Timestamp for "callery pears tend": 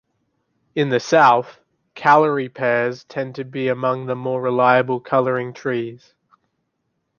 1.95-3.35